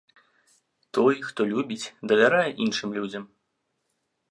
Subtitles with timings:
[0.97, 3.23] Той, хто любіць, давярае іншым людзям.